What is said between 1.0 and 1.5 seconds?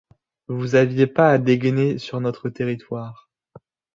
pas à